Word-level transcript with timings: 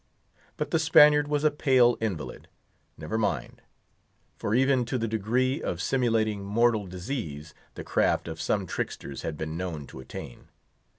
But 0.57 0.71
the 0.71 0.79
Spaniard 0.79 1.27
was 1.27 1.43
a 1.43 1.51
pale 1.51 1.95
invalid. 2.01 2.47
Never 2.97 3.19
mind. 3.19 3.61
For 4.35 4.55
even 4.55 4.83
to 4.85 4.97
the 4.97 5.07
degree 5.07 5.61
of 5.61 5.79
simulating 5.79 6.43
mortal 6.43 6.87
disease, 6.87 7.53
the 7.75 7.83
craft 7.83 8.27
of 8.27 8.41
some 8.41 8.65
tricksters 8.65 9.21
had 9.21 9.37
been 9.37 9.55
known 9.57 9.85
to 9.85 9.99
attain. 9.99 10.47